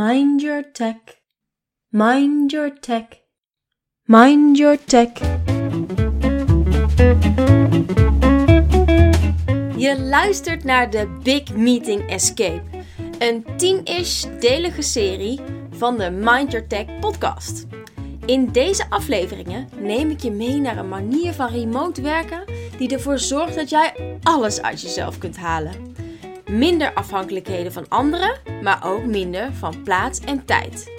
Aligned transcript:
Mind 0.00 0.40
your 0.40 0.62
tech. 0.72 1.20
Mind 1.92 2.52
your 2.52 2.70
tech. 2.80 3.20
Mind 4.06 4.56
your 4.56 4.78
tech. 4.78 5.10
Je 9.76 10.00
luistert 10.00 10.64
naar 10.64 10.90
de 10.90 11.18
Big 11.22 11.54
Meeting 11.54 12.10
Escape, 12.10 12.62
een 13.18 13.44
tien-ish 13.56 14.24
delige 14.38 14.82
serie 14.82 15.40
van 15.70 15.96
de 15.98 16.10
Mind 16.10 16.52
Your 16.52 16.66
Tech 16.66 16.98
podcast. 17.00 17.66
In 18.26 18.52
deze 18.52 18.90
afleveringen 18.90 19.68
neem 19.78 20.10
ik 20.10 20.20
je 20.20 20.30
mee 20.30 20.60
naar 20.60 20.78
een 20.78 20.88
manier 20.88 21.32
van 21.32 21.48
remote 21.48 22.02
werken 22.02 22.44
die 22.78 22.92
ervoor 22.92 23.18
zorgt 23.18 23.54
dat 23.54 23.70
jij 23.70 24.18
alles 24.22 24.62
uit 24.62 24.80
jezelf 24.80 25.18
kunt 25.18 25.36
halen. 25.36 25.89
Minder 26.50 26.94
afhankelijkheden 26.94 27.72
van 27.72 27.88
anderen, 27.88 28.36
maar 28.62 28.84
ook 28.84 29.04
minder 29.04 29.52
van 29.52 29.82
plaats 29.82 30.20
en 30.20 30.44
tijd. 30.44 30.90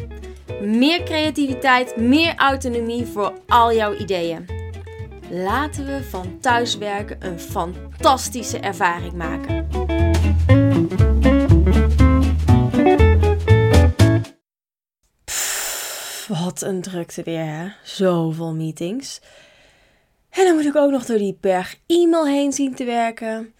Meer 0.62 1.04
creativiteit, 1.04 1.98
meer 1.98 2.36
autonomie 2.36 3.06
voor 3.06 3.34
al 3.48 3.74
jouw 3.74 3.94
ideeën. 3.94 4.46
Laten 5.30 5.86
we 5.86 6.04
van 6.04 6.40
thuiswerken 6.40 7.18
een 7.20 7.40
fantastische 7.40 8.60
ervaring 8.60 9.14
maken. 9.14 9.68
Wat 16.28 16.62
een 16.62 16.82
drukte 16.82 17.24
weer, 17.24 17.46
hè? 17.46 17.68
Zoveel 17.84 18.54
meetings. 18.54 19.22
En 20.30 20.46
dan 20.46 20.56
moet 20.56 20.66
ik 20.66 20.76
ook 20.76 20.92
nog 20.92 21.06
door 21.06 21.18
die 21.18 21.38
berg 21.42 21.80
e-mail 21.88 22.28
heen 22.28 22.54
zien 22.54 22.76
te 22.76 22.84
werken. 22.84 23.54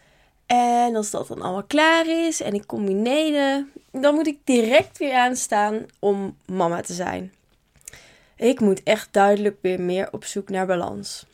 En 0.52 0.96
als 0.96 1.12
dat 1.12 1.28
dan 1.28 1.42
allemaal 1.42 1.64
klaar 1.64 2.08
is 2.08 2.42
en 2.42 2.54
ik 2.54 2.68
kom 2.68 2.86
beneden, 2.86 3.72
dan 3.92 4.16
moet 4.16 4.28
ik 4.28 4.40
direct 4.44 4.98
weer 4.98 5.14
aanstaan 5.14 5.86
om 6.00 6.38
mama 6.46 6.82
te 6.82 6.94
zijn. 6.94 7.34
Ik 8.36 8.60
moet 8.60 8.84
echt 8.84 9.14
duidelijk 9.14 9.58
weer 9.62 9.82
meer 9.82 10.08
op 10.12 10.26
zoek 10.26 10.50
naar 10.50 10.66
balans. 10.66 11.26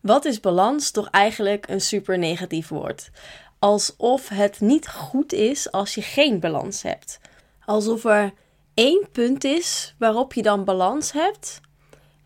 Wat 0.00 0.24
is 0.24 0.40
balans 0.40 0.90
toch 0.90 1.10
eigenlijk 1.10 1.68
een 1.68 1.80
super 1.80 2.18
negatief 2.18 2.68
woord? 2.68 3.10
Alsof 3.58 4.28
het 4.28 4.60
niet 4.60 4.88
goed 4.88 5.32
is 5.32 5.72
als 5.72 5.94
je 5.94 6.02
geen 6.02 6.40
balans 6.40 6.82
hebt. 6.82 7.20
Alsof 7.64 8.04
er 8.04 8.32
één 8.74 9.08
punt 9.12 9.44
is 9.44 9.94
waarop 9.98 10.32
je 10.32 10.42
dan 10.42 10.64
balans 10.64 11.12
hebt 11.12 11.60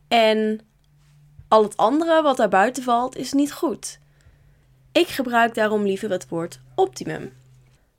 en 0.09 0.61
al 1.49 1.63
het 1.63 1.77
andere 1.77 2.23
wat 2.23 2.37
daarbuiten 2.37 2.83
valt 2.83 3.17
is 3.17 3.33
niet 3.33 3.53
goed. 3.53 4.03
Ik 4.95 5.09
gebruik 5.09 5.55
daarom 5.55 5.83
liever 5.85 6.11
het 6.11 6.29
woord 6.29 6.61
optimum. 6.75 7.33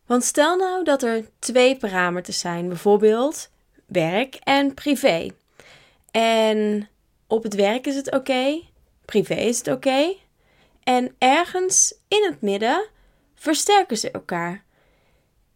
Want 0.05 0.23
stel 0.23 0.57
nou 0.57 0.83
dat 0.83 1.03
er 1.03 1.25
twee 1.39 1.77
parameters 1.77 2.39
zijn, 2.39 2.67
bijvoorbeeld 2.67 3.49
werk 3.85 4.35
en 4.35 4.73
privé. 4.73 5.29
En 6.11 6.89
op 7.27 7.43
het 7.43 7.55
werk 7.55 7.87
is 7.87 7.95
het 7.95 8.11
oké, 8.11 8.61
privé 9.05 9.33
is 9.33 9.57
het 9.57 9.67
oké. 9.67 10.13
en 10.83 11.15
ergens 11.17 11.95
in 12.07 12.23
het 12.23 12.41
midden 12.41 12.87
versterken 13.35 13.97
ze 13.97 14.11
elkaar. 14.11 14.63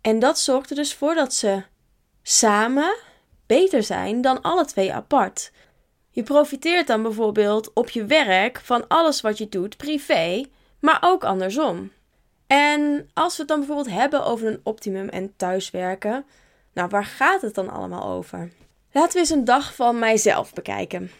En 0.01 0.19
dat 0.19 0.39
zorgt 0.39 0.69
er 0.69 0.75
dus 0.75 0.93
voor 0.93 1.15
dat 1.15 1.33
ze 1.33 1.63
samen 2.23 2.95
beter 3.45 3.83
zijn 3.83 4.21
dan 4.21 4.41
alle 4.41 4.65
twee 4.65 4.93
apart. 4.93 5.51
Je 6.09 6.23
profiteert 6.23 6.87
dan 6.87 7.01
bijvoorbeeld 7.01 7.73
op 7.73 7.89
je 7.89 8.05
werk 8.05 8.61
van 8.63 8.87
alles 8.87 9.21
wat 9.21 9.37
je 9.37 9.49
doet 9.49 9.77
privé, 9.77 10.45
maar 10.79 10.97
ook 11.01 11.23
andersom. 11.23 11.91
En 12.47 13.09
als 13.13 13.33
we 13.33 13.39
het 13.39 13.47
dan 13.47 13.57
bijvoorbeeld 13.59 13.95
hebben 13.95 14.25
over 14.25 14.47
een 14.47 14.59
optimum 14.63 15.09
en 15.09 15.33
thuiswerken, 15.35 16.25
nou 16.73 16.89
waar 16.89 17.05
gaat 17.05 17.41
het 17.41 17.55
dan 17.55 17.69
allemaal 17.69 18.03
over? 18.03 18.51
Laten 18.91 19.13
we 19.13 19.19
eens 19.19 19.29
een 19.29 19.45
dag 19.45 19.75
van 19.75 19.99
mijzelf 19.99 20.53
bekijken. 20.53 21.11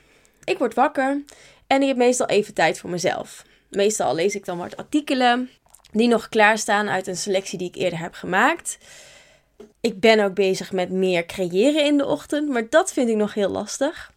Ik 0.43 0.57
word 0.57 0.73
wakker 0.73 1.23
en 1.67 1.81
ik 1.81 1.87
heb 1.87 1.97
meestal 1.97 2.27
even 2.27 2.53
tijd 2.53 2.79
voor 2.79 2.89
mezelf. 2.89 3.43
Meestal 3.69 4.15
lees 4.15 4.35
ik 4.35 4.45
dan 4.45 4.57
wat 4.57 4.77
artikelen 4.77 5.49
die 5.91 6.07
nog 6.07 6.29
klaarstaan 6.29 6.89
uit 6.89 7.07
een 7.07 7.17
selectie 7.17 7.57
die 7.57 7.67
ik 7.67 7.75
eerder 7.75 7.99
heb 7.99 8.13
gemaakt. 8.13 8.77
Ik 9.81 9.99
ben 9.99 10.19
ook 10.19 10.33
bezig 10.33 10.71
met 10.71 10.89
meer 10.89 11.25
creëren 11.25 11.85
in 11.85 11.97
de 11.97 12.05
ochtend, 12.05 12.49
maar 12.49 12.69
dat 12.69 12.93
vind 12.93 13.09
ik 13.09 13.15
nog 13.15 13.33
heel 13.33 13.49
lastig. 13.49 14.11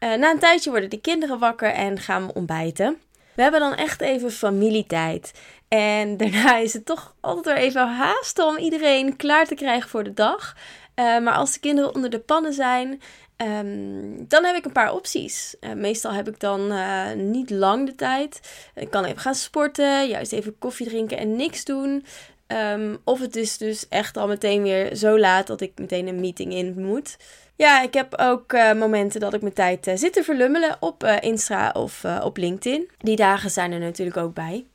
Uh, 0.00 0.14
na 0.14 0.30
een 0.30 0.38
tijdje 0.38 0.70
worden 0.70 0.90
de 0.90 1.00
kinderen 1.00 1.38
wakker 1.38 1.72
en 1.72 1.98
gaan 1.98 2.26
we 2.26 2.34
ontbijten. 2.34 2.98
We 3.40 3.46
hebben 3.46 3.68
dan 3.70 3.74
echt 3.74 4.00
even 4.00 4.30
familietijd. 4.30 5.32
En 5.68 6.16
daarna 6.20 6.56
is 6.56 6.72
het 6.72 6.86
toch 6.86 7.14
altijd 7.20 7.44
weer 7.44 7.56
even 7.56 7.88
haasten 7.88 8.46
om 8.46 8.56
iedereen 8.56 9.16
klaar 9.16 9.46
te 9.46 9.54
krijgen 9.54 9.90
voor 9.90 10.04
de 10.04 10.12
dag. 10.12 10.56
Uh, 10.94 11.18
maar 11.18 11.34
als 11.34 11.52
de 11.52 11.60
kinderen 11.60 11.94
onder 11.94 12.10
de 12.10 12.18
pannen 12.18 12.52
zijn, 12.52 13.00
um, 13.36 14.28
dan 14.28 14.44
heb 14.44 14.56
ik 14.56 14.64
een 14.64 14.72
paar 14.72 14.92
opties. 14.92 15.56
Uh, 15.60 15.72
meestal 15.72 16.12
heb 16.12 16.28
ik 16.28 16.40
dan 16.40 16.72
uh, 16.72 17.12
niet 17.12 17.50
lang 17.50 17.86
de 17.86 17.94
tijd. 17.94 18.40
Ik 18.74 18.90
kan 18.90 19.04
even 19.04 19.20
gaan 19.20 19.34
sporten, 19.34 20.08
juist 20.08 20.32
even 20.32 20.58
koffie 20.58 20.86
drinken 20.86 21.18
en 21.18 21.36
niks 21.36 21.64
doen. 21.64 22.04
Um, 22.46 22.98
of 23.04 23.20
het 23.20 23.36
is 23.36 23.58
dus 23.58 23.88
echt 23.88 24.16
al 24.16 24.26
meteen 24.26 24.62
weer 24.62 24.96
zo 24.96 25.18
laat 25.18 25.46
dat 25.46 25.60
ik 25.60 25.72
meteen 25.78 26.06
een 26.06 26.20
meeting 26.20 26.52
in 26.52 26.74
moet. 26.76 27.16
Ja, 27.60 27.82
ik 27.82 27.94
heb 27.94 28.18
ook 28.18 28.52
uh, 28.52 28.72
momenten 28.72 29.20
dat 29.20 29.34
ik 29.34 29.40
mijn 29.40 29.54
tijd 29.54 29.86
uh, 29.86 29.96
zit 29.96 30.12
te 30.12 30.24
verlummelen 30.24 30.76
op 30.80 31.04
uh, 31.04 31.16
Insta 31.20 31.70
of 31.70 32.04
op 32.22 32.36
LinkedIn. 32.36 32.90
Die 32.98 33.16
dagen 33.16 33.50
zijn 33.50 33.72
er 33.72 33.78
natuurlijk 33.78 34.16
ook 34.16 34.34
bij. 34.34 34.66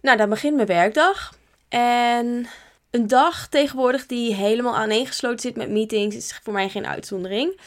Nou, 0.00 0.16
dan 0.16 0.28
begint 0.28 0.54
mijn 0.54 0.66
werkdag. 0.66 1.34
En 1.68 2.46
een 2.90 3.06
dag 3.06 3.48
tegenwoordig 3.48 4.06
die 4.06 4.34
helemaal 4.34 4.76
aaneengesloten 4.76 5.40
zit 5.40 5.56
met 5.56 5.70
meetings 5.70 6.16
is 6.16 6.40
voor 6.42 6.52
mij 6.52 6.68
geen 6.68 6.86
uitzondering. 6.86 7.60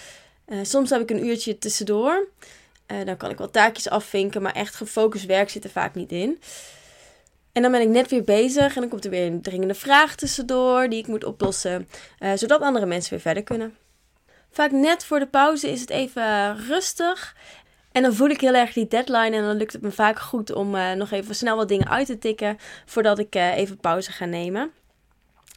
soms 0.61 0.89
heb 0.89 1.01
ik 1.01 1.09
een 1.09 1.25
uurtje 1.25 1.57
tussendoor. 1.57 2.28
dan 3.05 3.17
kan 3.17 3.29
ik 3.29 3.38
wel 3.38 3.51
taakjes 3.51 3.89
afvinken, 3.89 4.41
maar 4.41 4.53
echt 4.53 4.75
gefocust 4.75 5.25
werk 5.25 5.49
zit 5.49 5.63
er 5.63 5.69
vaak 5.69 5.95
niet 5.95 6.11
in. 6.11 6.41
En 7.51 7.61
dan 7.61 7.72
ben 7.72 7.81
ik 7.81 7.88
net 7.88 8.09
weer 8.09 8.23
bezig 8.23 8.75
en 8.75 8.81
dan 8.81 8.89
komt 8.89 9.05
er 9.05 9.11
weer 9.11 9.25
een 9.25 9.41
dringende 9.41 9.75
vraag 9.75 10.16
tussendoor 10.16 10.89
die 10.89 10.99
ik 10.99 11.07
moet 11.07 11.23
oplossen, 11.23 11.89
zodat 12.35 12.61
andere 12.61 12.85
mensen 12.85 13.09
weer 13.09 13.22
verder 13.22 13.43
kunnen. 13.43 13.75
Vaak 14.51 14.72
net 14.72 15.06
voor 15.06 15.19
de 15.19 15.28
pauze 15.28 15.72
is 15.72 15.81
het 15.81 15.89
even 15.89 16.57
rustig. 16.57 17.35
En 17.91 18.01
dan 18.01 18.13
voel 18.13 18.29
ik 18.29 18.41
heel 18.41 18.53
erg 18.53 18.73
die 18.73 18.88
deadline. 18.88 19.35
En 19.35 19.44
dan 19.44 19.56
lukt 19.56 19.73
het 19.73 19.81
me 19.81 19.91
vaak 19.91 20.19
goed 20.19 20.53
om 20.53 20.75
uh, 20.75 20.91
nog 20.91 21.12
even 21.12 21.35
snel 21.35 21.56
wat 21.56 21.67
dingen 21.67 21.89
uit 21.89 22.06
te 22.06 22.17
tikken. 22.17 22.57
Voordat 22.85 23.19
ik 23.19 23.35
uh, 23.35 23.57
even 23.57 23.78
pauze 23.78 24.11
ga 24.11 24.25
nemen. 24.25 24.72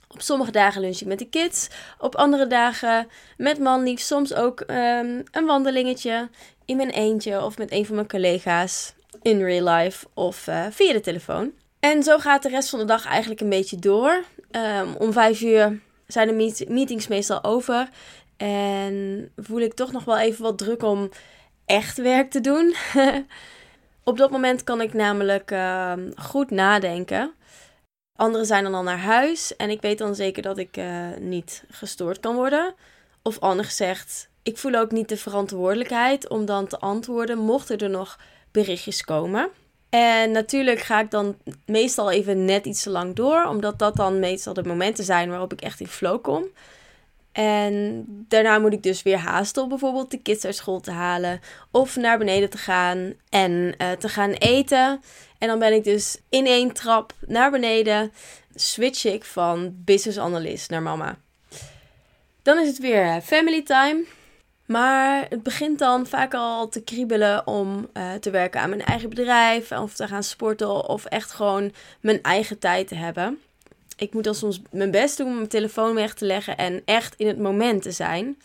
Op 0.09 0.21
sommige 0.21 0.51
dagen 0.51 0.81
lunch 0.81 1.01
ik 1.01 1.07
met 1.07 1.19
de 1.19 1.29
kids. 1.29 1.69
Op 1.99 2.15
andere 2.15 2.47
dagen 2.47 3.09
met 3.37 3.59
manlief. 3.59 4.01
Soms 4.01 4.35
ook 4.35 4.61
um, 4.61 5.23
een 5.31 5.47
wandelingetje 5.47 6.29
in 6.65 6.77
mijn 6.77 6.91
eentje 6.91 7.43
of 7.43 7.59
met 7.59 7.73
een 7.73 7.87
van 7.87 7.95
mijn 7.95 8.09
collega's 8.09 8.95
in 9.23 9.45
real 9.45 9.69
life 9.69 10.07
of 10.15 10.47
uh, 10.47 10.67
via 10.71 10.93
de 10.93 11.01
telefoon. 11.01 11.53
En 11.81 12.03
zo 12.03 12.19
gaat 12.19 12.43
de 12.43 12.49
rest 12.49 12.71
van 12.71 12.79
de 12.79 12.85
dag 12.85 13.07
eigenlijk 13.07 13.41
een 13.41 13.49
beetje 13.49 13.79
door. 13.79 14.25
Um, 14.51 14.95
om 14.99 15.13
vijf 15.13 15.41
uur 15.41 15.81
zijn 16.07 16.29
de 16.29 16.35
meet 16.35 16.69
meetings 16.69 17.09
meestal 17.09 17.45
over. 17.45 17.89
En 18.37 19.31
voel 19.37 19.61
ik 19.61 19.75
toch 19.75 19.93
nog 19.93 20.05
wel 20.05 20.19
even 20.19 20.43
wat 20.43 20.59
druk 20.59 20.83
om 20.83 21.11
echt 21.65 21.97
werk 21.97 22.31
te 22.31 22.41
doen. 22.41 22.75
Op 24.05 24.19
dat 24.19 24.31
moment 24.31 24.65
kan 24.65 24.81
ik 24.81 24.93
namelijk 24.93 25.51
uh, 25.51 25.93
goed 26.17 26.51
nadenken. 26.51 27.35
Anderen 28.19 28.47
zijn 28.47 28.65
dan 28.65 28.75
al 28.75 28.83
naar 28.83 28.99
huis 28.99 29.57
en 29.57 29.71
ik 29.71 29.81
weet 29.81 29.99
dan 29.99 30.15
zeker 30.15 30.43
dat 30.43 30.59
ik 30.59 30.77
uh, 30.77 31.07
niet 31.19 31.65
gestoord 31.71 32.21
kan 32.21 32.35
worden. 32.35 32.75
Of 33.23 33.39
anders 33.39 33.69
gezegd, 33.69 34.29
ik 34.43 34.59
voel 34.59 34.75
ook 34.75 34.91
niet 34.91 35.09
de 35.09 35.17
verantwoordelijkheid 35.17 36.29
om 36.29 36.45
dan 36.45 36.67
te 36.67 36.79
antwoorden 36.79 37.39
mochten 37.39 37.79
er 37.79 37.91
nog 37.91 38.19
berichtjes 38.51 39.05
komen. 39.05 39.49
En 39.91 40.31
natuurlijk 40.31 40.81
ga 40.81 41.01
ik 41.01 41.11
dan 41.11 41.37
meestal 41.67 42.11
even 42.11 42.45
net 42.45 42.67
iets 42.67 42.83
te 42.83 42.91
lang 42.91 43.15
door, 43.15 43.45
omdat 43.45 43.79
dat 43.79 43.97
dan 43.97 44.19
meestal 44.19 44.55
de 44.55 44.63
momenten 44.63 45.05
zijn 45.05 45.29
waarop 45.29 45.53
ik 45.53 45.61
echt 45.61 45.81
in 45.81 45.87
flow 45.87 46.23
kom. 46.23 46.45
En 47.35 48.05
daarna 48.29 48.59
moet 48.59 48.73
ik 48.73 48.83
dus 48.83 49.03
weer 49.03 49.19
haasten 49.19 49.63
om 49.63 49.69
bijvoorbeeld 49.69 50.11
de 50.11 50.23
kids 50.23 50.45
uit 50.45 50.57
school 50.57 50.81
te 50.81 50.91
halen. 50.91 51.41
Of 51.71 51.97
naar 51.97 52.19
beneden 52.19 52.51
te 52.51 52.59
gaan 52.59 53.15
en 53.29 53.75
uh, 53.79 53.91
te 53.91 54.09
gaan 54.09 54.31
eten. 54.31 55.03
En 55.39 55.49
dan 55.49 55.59
ben 55.59 55.73
ik 55.73 55.85
dus 55.85 56.21
in 56.29 56.47
één 56.47 56.73
trap 56.73 57.13
naar 57.27 57.51
beneden. 57.51 58.13
Switch 58.55 59.05
ik 59.05 59.25
van 59.25 59.75
business 59.85 60.19
analyst 60.19 60.71
naar 60.71 60.83
mama. 60.83 61.19
Dan 62.43 62.59
is 62.59 62.69
het 62.69 62.79
weer 62.79 63.21
family 63.21 63.63
time. 63.63 64.05
Maar 64.67 65.27
het 65.29 65.43
begint 65.43 65.79
dan 65.79 66.07
vaak 66.07 66.35
al 66.35 66.69
te 66.69 66.83
kriebelen 66.83 67.47
om 67.47 67.89
uh, 67.95 68.13
te 68.13 68.31
werken 68.31 68.61
aan 68.61 68.69
mijn 68.69 68.85
eigen 68.85 69.09
bedrijf. 69.09 69.73
Of 69.73 69.95
te 69.95 70.09
gaan 70.09 70.23
sporten. 70.23 70.89
Of 70.89 71.05
echt 71.05 71.33
gewoon 71.33 71.73
mijn 72.01 72.23
eigen 72.23 72.59
tijd 72.59 72.89
te 72.89 72.95
hebben 72.95 73.39
ik 73.97 74.13
moet 74.13 74.25
dan 74.25 74.35
soms 74.35 74.61
mijn 74.71 74.91
best 74.91 75.17
doen 75.17 75.27
om 75.27 75.35
mijn 75.35 75.49
telefoon 75.49 75.95
weg 75.95 76.15
te 76.15 76.25
leggen 76.25 76.57
en 76.57 76.83
echt 76.85 77.15
in 77.17 77.27
het 77.27 77.39
moment 77.39 77.83
te 77.83 77.91
zijn. 77.91 78.37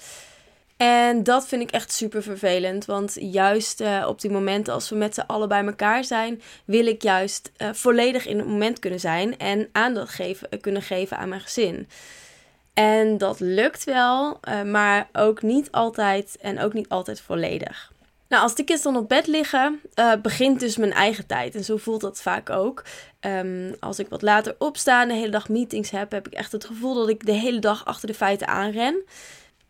En 0.77 1.23
dat 1.23 1.47
vind 1.47 1.61
ik 1.61 1.71
echt 1.71 1.91
super 1.91 2.23
vervelend. 2.23 2.85
Want 2.85 3.17
juist 3.19 3.81
uh, 3.81 4.05
op 4.07 4.21
die 4.21 4.31
momenten 4.31 4.73
als 4.73 4.89
we 4.89 4.95
met 4.95 5.13
z'n 5.13 5.23
allen 5.27 5.47
bij 5.47 5.65
elkaar 5.65 6.03
zijn, 6.03 6.41
wil 6.65 6.85
ik 6.85 7.01
juist 7.01 7.51
uh, 7.57 7.69
volledig 7.73 8.25
in 8.25 8.37
het 8.37 8.47
moment 8.47 8.79
kunnen 8.79 8.99
zijn 8.99 9.37
en 9.37 9.69
aandacht 9.71 10.13
geven, 10.13 10.47
uh, 10.51 10.61
kunnen 10.61 10.81
geven 10.81 11.17
aan 11.17 11.29
mijn 11.29 11.41
gezin. 11.41 11.87
En 12.73 13.17
dat 13.17 13.39
lukt 13.39 13.83
wel, 13.83 14.39
maar 14.65 15.09
ook 15.13 15.41
niet 15.41 15.71
altijd 15.71 16.37
en 16.41 16.59
ook 16.59 16.73
niet 16.73 16.89
altijd 16.89 17.21
volledig. 17.21 17.91
Nou, 18.27 18.43
als 18.43 18.55
de 18.55 18.63
kids 18.63 18.81
dan 18.81 18.97
op 18.97 19.09
bed 19.09 19.27
liggen, 19.27 19.81
begint 20.21 20.59
dus 20.59 20.77
mijn 20.77 20.93
eigen 20.93 21.25
tijd. 21.25 21.55
En 21.55 21.63
zo 21.63 21.77
voelt 21.77 22.01
dat 22.01 22.21
vaak 22.21 22.49
ook. 22.49 22.83
Um, 23.21 23.75
als 23.79 23.99
ik 23.99 24.09
wat 24.09 24.21
later 24.21 24.55
opsta 24.57 25.01
en 25.01 25.07
de 25.07 25.13
hele 25.13 25.29
dag 25.29 25.49
meetings 25.49 25.89
heb, 25.89 26.11
heb 26.11 26.27
ik 26.27 26.33
echt 26.33 26.51
het 26.51 26.65
gevoel 26.65 26.93
dat 26.93 27.09
ik 27.09 27.25
de 27.25 27.31
hele 27.31 27.59
dag 27.59 27.85
achter 27.85 28.07
de 28.07 28.13
feiten 28.13 28.47
aanren. 28.47 29.03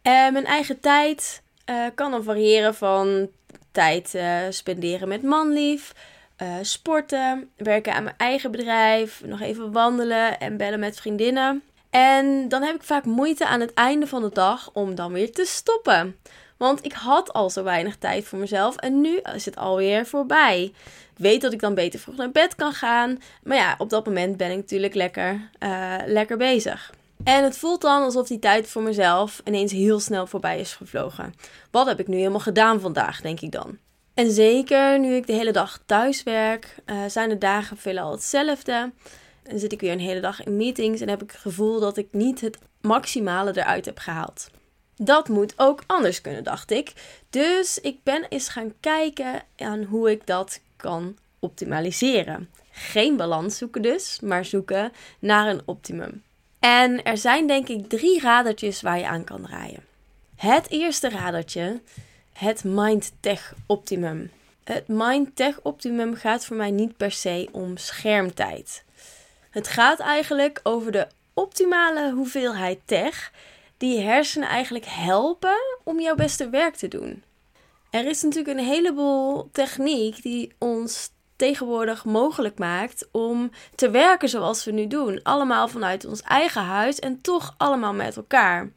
En 0.01 0.33
mijn 0.33 0.45
eigen 0.45 0.79
tijd 0.79 1.41
uh, 1.69 1.85
kan 1.95 2.11
dan 2.11 2.23
variëren 2.23 2.75
van 2.75 3.29
tijd 3.71 4.13
uh, 4.15 4.37
spenderen 4.49 5.07
met 5.07 5.23
manlief, 5.23 5.93
sporten, 6.61 7.49
werken 7.57 7.93
aan 7.93 8.03
mijn 8.03 8.17
eigen 8.17 8.51
bedrijf, 8.51 9.21
nog 9.25 9.41
even 9.41 9.71
wandelen 9.71 10.39
en 10.39 10.57
bellen 10.57 10.79
met 10.79 10.99
vriendinnen. 10.99 11.63
En 11.89 12.49
dan 12.49 12.61
heb 12.61 12.75
ik 12.75 12.83
vaak 12.83 13.05
moeite 13.05 13.47
aan 13.47 13.59
het 13.59 13.73
einde 13.73 14.07
van 14.07 14.21
de 14.21 14.29
dag 14.33 14.69
om 14.73 14.95
dan 14.95 15.13
weer 15.13 15.31
te 15.31 15.45
stoppen. 15.45 16.19
Want 16.57 16.85
ik 16.85 16.93
had 16.93 17.33
al 17.33 17.49
zo 17.49 17.63
weinig 17.63 17.97
tijd 17.97 18.25
voor 18.25 18.39
mezelf 18.39 18.75
en 18.75 19.01
nu 19.01 19.19
is 19.33 19.45
het 19.45 19.55
alweer 19.55 20.05
voorbij. 20.05 20.73
Weet 21.19 21.41
dat 21.41 21.53
ik 21.53 21.59
dan 21.59 21.73
beter 21.73 21.99
vroeg 21.99 22.15
naar 22.15 22.31
bed 22.31 22.55
kan 22.55 22.73
gaan. 22.73 23.17
Maar 23.43 23.57
ja, 23.57 23.75
op 23.77 23.89
dat 23.89 24.05
moment 24.05 24.37
ben 24.37 24.51
ik 24.51 24.57
natuurlijk 24.57 24.93
lekker, 24.93 25.49
uh, 25.59 25.95
lekker 26.05 26.37
bezig. 26.37 26.93
En 27.23 27.43
het 27.43 27.57
voelt 27.57 27.81
dan 27.81 28.03
alsof 28.03 28.27
die 28.27 28.39
tijd 28.39 28.67
voor 28.67 28.81
mezelf 28.81 29.41
ineens 29.45 29.71
heel 29.71 29.99
snel 29.99 30.27
voorbij 30.27 30.59
is 30.59 30.73
gevlogen. 30.73 31.33
Wat 31.71 31.87
heb 31.87 31.99
ik 31.99 32.07
nu 32.07 32.17
helemaal 32.17 32.39
gedaan 32.39 32.79
vandaag, 32.79 33.21
denk 33.21 33.39
ik 33.39 33.51
dan. 33.51 33.77
En 34.13 34.31
zeker 34.31 34.99
nu 34.99 35.15
ik 35.15 35.27
de 35.27 35.33
hele 35.33 35.51
dag 35.51 35.79
thuis 35.85 36.23
werk, 36.23 36.75
uh, 36.85 36.97
zijn 37.07 37.29
de 37.29 37.37
dagen 37.37 37.77
veelal 37.77 38.11
hetzelfde. 38.11 38.91
En 39.43 39.59
zit 39.59 39.71
ik 39.71 39.81
weer 39.81 39.91
een 39.91 39.99
hele 39.99 40.19
dag 40.19 40.43
in 40.43 40.57
meetings 40.57 41.01
en 41.01 41.09
heb 41.09 41.23
ik 41.23 41.31
het 41.31 41.39
gevoel 41.39 41.79
dat 41.79 41.97
ik 41.97 42.07
niet 42.11 42.41
het 42.41 42.57
maximale 42.81 43.51
eruit 43.57 43.85
heb 43.85 43.97
gehaald. 43.97 44.49
Dat 44.95 45.27
moet 45.27 45.53
ook 45.55 45.83
anders 45.87 46.21
kunnen, 46.21 46.43
dacht 46.43 46.71
ik. 46.71 46.93
Dus 47.29 47.79
ik 47.79 48.03
ben 48.03 48.25
eens 48.29 48.49
gaan 48.49 48.73
kijken 48.79 49.41
aan 49.57 49.83
hoe 49.83 50.11
ik 50.11 50.27
dat 50.27 50.59
kan 50.81 51.17
optimaliseren. 51.39 52.49
Geen 52.71 53.17
balans 53.17 53.57
zoeken 53.57 53.81
dus, 53.81 54.19
maar 54.19 54.45
zoeken 54.45 54.91
naar 55.19 55.47
een 55.47 55.61
optimum. 55.65 56.23
En 56.59 57.03
er 57.03 57.17
zijn 57.17 57.47
denk 57.47 57.67
ik 57.67 57.89
drie 57.89 58.19
radertjes 58.21 58.81
waar 58.81 58.97
je 58.97 59.07
aan 59.07 59.23
kan 59.23 59.41
draaien. 59.41 59.83
Het 60.35 60.69
eerste 60.69 61.09
radertje, 61.09 61.81
het 62.33 62.63
Mind-Tech 62.63 63.53
Optimum. 63.65 64.31
Het 64.63 64.87
Mind-Tech 64.87 65.59
Optimum 65.61 66.15
gaat 66.15 66.45
voor 66.45 66.55
mij 66.55 66.71
niet 66.71 66.97
per 66.97 67.11
se 67.11 67.49
om 67.51 67.77
schermtijd. 67.77 68.83
Het 69.49 69.67
gaat 69.67 69.99
eigenlijk 69.99 70.59
over 70.63 70.91
de 70.91 71.07
optimale 71.33 72.11
hoeveelheid 72.11 72.79
tech 72.85 73.31
die 73.77 73.97
je 73.97 74.03
hersenen 74.03 74.47
eigenlijk 74.47 74.85
helpen 74.87 75.57
om 75.83 75.99
jouw 75.99 76.15
beste 76.15 76.49
werk 76.49 76.75
te 76.75 76.87
doen. 76.87 77.23
Er 77.89 78.05
is 78.05 78.21
natuurlijk 78.21 78.57
een 78.57 78.65
heleboel 78.65 79.49
techniek 79.51 80.21
die 80.21 80.53
ons 80.57 81.11
tegenwoordig 81.35 82.05
mogelijk 82.05 82.59
maakt 82.59 83.07
om 83.11 83.51
te 83.75 83.89
werken 83.89 84.29
zoals 84.29 84.65
we 84.65 84.71
nu 84.71 84.87
doen. 84.87 85.19
Allemaal 85.23 85.67
vanuit 85.67 86.05
ons 86.05 86.21
eigen 86.21 86.61
huis 86.61 86.99
en 86.99 87.21
toch 87.21 87.53
allemaal 87.57 87.93
met 87.93 88.17
elkaar. 88.17 88.71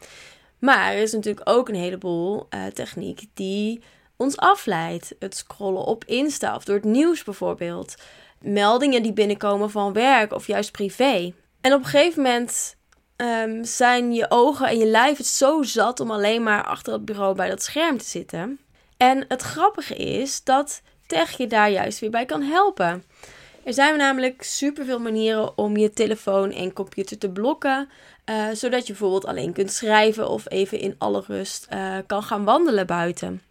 Maar 0.58 0.92
er 0.92 1.02
is 1.02 1.12
natuurlijk 1.12 1.48
ook 1.48 1.68
een 1.68 1.74
heleboel 1.74 2.46
uh, 2.50 2.66
techniek 2.66 3.24
die 3.34 3.82
ons 4.16 4.36
afleidt. 4.36 5.14
Het 5.18 5.36
scrollen 5.36 5.84
op 5.84 6.04
Insta 6.04 6.54
of 6.54 6.64
door 6.64 6.76
het 6.76 6.84
nieuws 6.84 7.24
bijvoorbeeld. 7.24 7.94
Meldingen 8.40 9.02
die 9.02 9.12
binnenkomen 9.12 9.70
van 9.70 9.92
werk 9.92 10.32
of 10.32 10.46
juist 10.46 10.72
privé. 10.72 11.32
En 11.60 11.72
op 11.72 11.78
een 11.78 11.86
gegeven 11.86 12.22
moment 12.22 12.76
um, 13.16 13.64
zijn 13.64 14.12
je 14.12 14.26
ogen 14.28 14.66
en 14.66 14.78
je 14.78 14.86
lijf 14.86 15.16
het 15.16 15.26
zo 15.26 15.62
zat 15.62 16.00
om 16.00 16.10
alleen 16.10 16.42
maar 16.42 16.64
achter 16.64 16.92
het 16.92 17.04
bureau 17.04 17.34
bij 17.34 17.48
dat 17.48 17.62
scherm 17.62 17.98
te 17.98 18.04
zitten. 18.04 18.58
En 19.02 19.24
het 19.28 19.42
grappige 19.42 19.94
is 19.94 20.44
dat 20.44 20.82
tech 21.06 21.36
je 21.36 21.46
daar 21.46 21.70
juist 21.70 21.98
weer 21.98 22.10
bij 22.10 22.24
kan 22.24 22.42
helpen. 22.42 23.04
Er 23.64 23.72
zijn 23.72 23.96
namelijk 23.96 24.42
superveel 24.42 24.98
manieren 24.98 25.58
om 25.58 25.76
je 25.76 25.92
telefoon 25.92 26.50
en 26.50 26.72
computer 26.72 27.18
te 27.18 27.30
blokken. 27.30 27.88
Uh, 28.30 28.46
zodat 28.52 28.86
je 28.86 28.92
bijvoorbeeld 28.92 29.26
alleen 29.26 29.52
kunt 29.52 29.72
schrijven 29.72 30.28
of 30.28 30.50
even 30.50 30.78
in 30.78 30.94
alle 30.98 31.24
rust 31.26 31.66
uh, 31.72 31.96
kan 32.06 32.22
gaan 32.22 32.44
wandelen 32.44 32.86
buiten. 32.86 33.42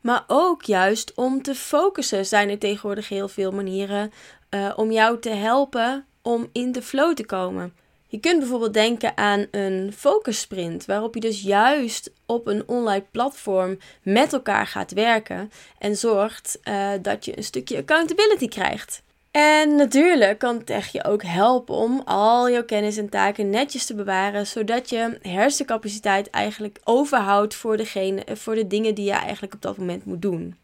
Maar 0.00 0.24
ook 0.26 0.62
juist 0.62 1.14
om 1.14 1.42
te 1.42 1.54
focussen 1.54 2.26
zijn 2.26 2.48
er 2.48 2.58
tegenwoordig 2.58 3.08
heel 3.08 3.28
veel 3.28 3.50
manieren 3.50 4.12
uh, 4.50 4.72
om 4.76 4.92
jou 4.92 5.20
te 5.20 5.30
helpen 5.30 6.06
om 6.22 6.48
in 6.52 6.72
de 6.72 6.82
flow 6.82 7.14
te 7.14 7.26
komen. 7.26 7.74
Je 8.06 8.20
kunt 8.20 8.38
bijvoorbeeld 8.38 8.74
denken 8.74 9.16
aan 9.16 9.46
een 9.50 9.92
focus 9.96 10.40
sprint, 10.40 10.84
waarop 10.84 11.14
je 11.14 11.20
dus 11.20 11.42
juist 11.42 12.10
op 12.26 12.46
een 12.46 12.62
online 12.66 13.04
platform 13.10 13.78
met 14.02 14.32
elkaar 14.32 14.66
gaat 14.66 14.92
werken 14.92 15.50
en 15.78 15.96
zorgt 15.96 16.58
uh, 16.64 16.90
dat 17.02 17.24
je 17.24 17.36
een 17.36 17.44
stukje 17.44 17.76
accountability 17.78 18.48
krijgt. 18.48 19.02
En 19.30 19.74
natuurlijk 19.74 20.38
kan 20.38 20.64
tech 20.64 20.92
je 20.92 21.04
ook 21.04 21.22
helpen 21.22 21.74
om 21.74 22.02
al 22.04 22.50
jouw 22.50 22.64
kennis 22.64 22.96
en 22.96 23.08
taken 23.08 23.50
netjes 23.50 23.86
te 23.86 23.94
bewaren, 23.94 24.46
zodat 24.46 24.90
je 24.90 25.18
hersencapaciteit 25.22 26.30
eigenlijk 26.30 26.78
overhoudt 26.84 27.54
voor, 27.54 27.76
degene, 27.76 28.22
voor 28.32 28.54
de 28.54 28.66
dingen 28.66 28.94
die 28.94 29.04
je 29.04 29.12
eigenlijk 29.12 29.54
op 29.54 29.62
dat 29.62 29.76
moment 29.76 30.04
moet 30.04 30.22
doen. 30.22 30.56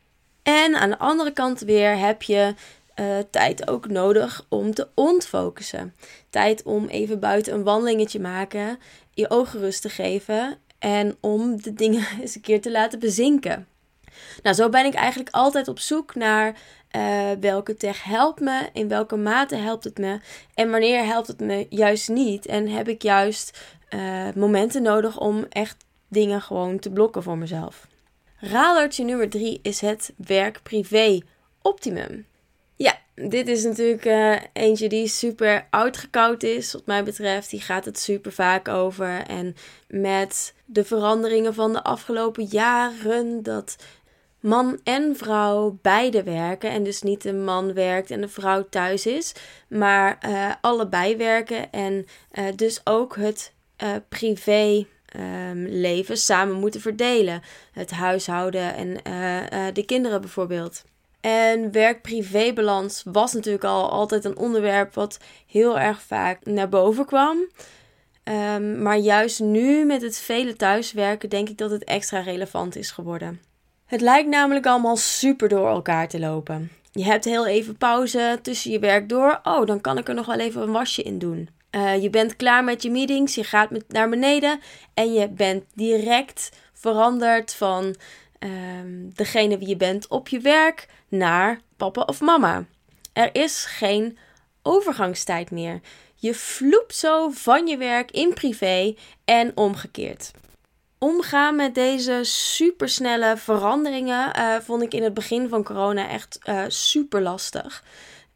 En 0.42 0.74
aan 0.74 0.90
de 0.90 0.98
andere 0.98 1.30
kant 1.32 1.60
weer 1.60 1.98
heb 1.98 2.22
je 2.22 2.54
uh, 2.96 3.18
tijd 3.30 3.68
ook 3.68 3.88
nodig 3.88 4.46
om 4.48 4.74
te 4.74 4.88
ontfocussen. 4.94 5.94
Tijd 6.30 6.62
om 6.62 6.86
even 6.86 7.20
buiten 7.20 7.54
een 7.54 7.62
wandelingetje 7.62 8.20
maken, 8.20 8.78
je 9.10 9.30
ogen 9.30 9.60
rust 9.60 9.82
te 9.82 9.88
geven 9.88 10.58
en 10.78 11.16
om 11.20 11.62
de 11.62 11.74
dingen 11.74 12.06
eens 12.20 12.34
een 12.34 12.40
keer 12.40 12.60
te 12.60 12.70
laten 12.70 12.98
bezinken. 12.98 13.66
Nou, 14.42 14.56
zo 14.56 14.68
ben 14.68 14.86
ik 14.86 14.94
eigenlijk 14.94 15.34
altijd 15.34 15.68
op 15.68 15.78
zoek 15.78 16.14
naar 16.14 16.56
uh, 16.96 17.30
welke 17.40 17.74
tech 17.74 18.04
helpt 18.04 18.40
me, 18.40 18.68
in 18.72 18.88
welke 18.88 19.16
mate 19.16 19.56
helpt 19.56 19.84
het 19.84 19.98
me 19.98 20.20
en 20.54 20.70
wanneer 20.70 21.04
helpt 21.04 21.26
het 21.26 21.40
me 21.40 21.66
juist 21.68 22.08
niet. 22.08 22.46
En 22.46 22.68
heb 22.68 22.88
ik 22.88 23.02
juist 23.02 23.58
uh, 23.94 24.28
momenten 24.34 24.82
nodig 24.82 25.18
om 25.18 25.46
echt 25.48 25.84
dingen 26.08 26.40
gewoon 26.42 26.78
te 26.78 26.90
blokken 26.90 27.22
voor 27.22 27.38
mezelf. 27.38 27.86
Radertje 28.36 29.04
nummer 29.04 29.30
drie 29.30 29.58
is 29.62 29.80
het 29.80 30.12
werk-privé 30.16 31.20
optimum. 31.62 32.26
Dit 33.28 33.48
is 33.48 33.64
natuurlijk 33.64 34.04
uh, 34.04 34.36
eentje 34.52 34.88
die 34.88 35.06
super 35.06 35.66
uitgekoud 35.70 36.42
is, 36.42 36.72
wat 36.72 36.86
mij 36.86 37.04
betreft. 37.04 37.50
Die 37.50 37.60
gaat 37.60 37.84
het 37.84 37.98
super 37.98 38.32
vaak 38.32 38.68
over. 38.68 39.22
En 39.26 39.56
met 39.88 40.54
de 40.64 40.84
veranderingen 40.84 41.54
van 41.54 41.72
de 41.72 41.82
afgelopen 41.82 42.44
jaren, 42.44 43.42
dat 43.42 43.76
man 44.40 44.80
en 44.84 45.16
vrouw 45.16 45.78
beide 45.82 46.22
werken. 46.22 46.70
En 46.70 46.82
dus 46.82 47.02
niet 47.02 47.22
de 47.22 47.32
man 47.32 47.72
werkt 47.72 48.10
en 48.10 48.20
de 48.20 48.28
vrouw 48.28 48.66
thuis 48.68 49.06
is, 49.06 49.32
maar 49.68 50.18
uh, 50.28 50.52
allebei 50.60 51.16
werken. 51.16 51.72
En 51.72 52.06
uh, 52.32 52.44
dus 52.56 52.80
ook 52.84 53.16
het 53.16 53.52
privé. 54.08 54.86
Um, 55.50 55.66
leven 55.66 56.16
samen 56.16 56.56
moeten 56.56 56.80
verdelen. 56.80 57.42
Het 57.72 57.90
huishouden 57.90 58.74
en 58.74 58.94
de 59.74 59.84
kinderen 59.84 60.20
bijvoorbeeld. 60.20 60.84
En 61.22 61.72
werk-privé-balans 61.72 63.02
was 63.12 63.32
natuurlijk 63.32 63.64
al 63.64 63.90
altijd 63.90 64.24
een 64.24 64.36
onderwerp 64.36 64.94
wat 64.94 65.18
heel 65.46 65.78
erg 65.78 66.02
vaak 66.02 66.44
naar 66.44 66.68
boven 66.68 67.04
kwam. 67.04 67.38
Um, 68.24 68.82
maar 68.82 68.96
juist 68.96 69.40
nu 69.40 69.84
met 69.84 70.02
het 70.02 70.18
vele 70.18 70.56
thuiswerken 70.56 71.28
denk 71.28 71.48
ik 71.48 71.58
dat 71.58 71.70
het 71.70 71.84
extra 71.84 72.20
relevant 72.20 72.76
is 72.76 72.90
geworden. 72.90 73.40
Het 73.86 74.00
lijkt 74.00 74.28
namelijk 74.28 74.66
allemaal 74.66 74.96
super 74.96 75.48
door 75.48 75.68
elkaar 75.68 76.08
te 76.08 76.18
lopen. 76.18 76.70
Je 76.92 77.04
hebt 77.04 77.24
heel 77.24 77.46
even 77.46 77.76
pauze 77.76 78.38
tussen 78.42 78.70
je 78.70 78.78
werk 78.78 79.08
door. 79.08 79.40
Oh, 79.42 79.66
dan 79.66 79.80
kan 79.80 79.98
ik 79.98 80.08
er 80.08 80.14
nog 80.14 80.26
wel 80.26 80.38
even 80.38 80.62
een 80.62 80.72
wasje 80.72 81.02
in 81.02 81.18
doen. 81.18 81.48
Uh, 81.70 82.02
je 82.02 82.10
bent 82.10 82.36
klaar 82.36 82.64
met 82.64 82.82
je 82.82 82.90
meetings, 82.90 83.34
je 83.34 83.44
gaat 83.44 83.70
met, 83.70 83.84
naar 83.88 84.08
beneden 84.08 84.60
en 84.94 85.12
je 85.12 85.28
bent 85.28 85.64
direct 85.74 86.50
veranderd 86.72 87.54
van 87.54 87.94
um, 88.42 89.10
degene 89.14 89.58
wie 89.58 89.68
je 89.68 89.76
bent 89.76 90.08
op 90.08 90.28
je 90.28 90.40
werk 90.40 90.86
naar 91.08 91.60
papa 91.76 92.02
of 92.02 92.20
mama. 92.20 92.64
Er 93.12 93.34
is 93.34 93.64
geen 93.64 94.18
overgangstijd 94.62 95.50
meer. 95.50 95.80
Je 96.14 96.34
vloept 96.34 96.94
zo 96.94 97.30
van 97.30 97.66
je 97.66 97.76
werk 97.76 98.10
in 98.10 98.34
privé 98.34 98.94
en 99.24 99.52
omgekeerd. 99.54 100.30
Omgaan 100.98 101.56
met 101.56 101.74
deze 101.74 102.20
supersnelle 102.22 103.36
veranderingen 103.36 104.38
uh, 104.38 104.56
vond 104.56 104.82
ik 104.82 104.94
in 104.94 105.02
het 105.02 105.14
begin 105.14 105.48
van 105.48 105.64
corona 105.64 106.08
echt 106.08 106.38
uh, 106.44 106.64
super 106.68 107.20
lastig. 107.20 107.84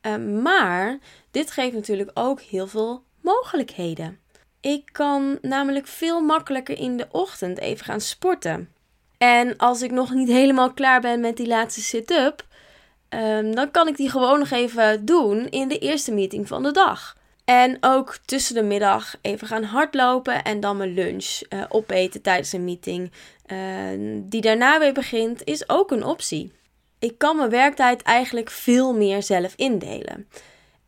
Uh, 0.03 0.17
maar 0.43 0.99
dit 1.31 1.51
geeft 1.51 1.75
natuurlijk 1.75 2.11
ook 2.15 2.41
heel 2.41 2.67
veel 2.67 3.03
mogelijkheden. 3.21 4.19
Ik 4.61 4.89
kan 4.93 5.39
namelijk 5.43 5.87
veel 5.87 6.21
makkelijker 6.21 6.79
in 6.79 6.97
de 6.97 7.07
ochtend 7.11 7.59
even 7.59 7.85
gaan 7.85 8.01
sporten. 8.01 8.75
En 9.19 9.57
als 9.57 9.83
ik 9.83 9.91
nog 9.91 10.13
niet 10.13 10.29
helemaal 10.29 10.73
klaar 10.73 11.01
ben 11.01 11.21
met 11.21 11.37
die 11.37 11.47
laatste 11.47 11.81
sit-up, 11.81 12.45
um, 13.09 13.55
dan 13.55 13.71
kan 13.71 13.89
ik 13.89 13.97
die 13.97 14.11
gewoon 14.11 14.39
nog 14.39 14.51
even 14.51 15.05
doen 15.05 15.49
in 15.49 15.69
de 15.69 15.79
eerste 15.79 16.13
meeting 16.13 16.49
van 16.49 16.63
de 16.63 16.71
dag. 16.71 17.17
En 17.45 17.77
ook 17.81 18.19
tussen 18.25 18.55
de 18.55 18.63
middag 18.63 19.15
even 19.23 19.47
gaan 19.47 19.63
hardlopen 19.63 20.43
en 20.43 20.61
dan 20.61 20.77
mijn 20.77 20.95
lunch 20.95 21.41
uh, 21.49 21.65
opeten 21.69 22.23
tijdens 22.23 22.53
een 22.53 22.65
meeting. 22.65 23.13
Uh, 23.47 23.59
die 24.23 24.41
daarna 24.41 24.79
weer 24.79 24.93
begint, 24.93 25.45
is 25.45 25.69
ook 25.69 25.91
een 25.91 26.05
optie. 26.05 26.53
Ik 26.99 27.19
kan 27.19 27.37
mijn 27.37 27.51
werktijd 27.51 28.03
eigenlijk 28.03 28.51
veel 28.51 28.95
meer 28.95 29.23
zelf 29.23 29.53
indelen. 29.57 30.29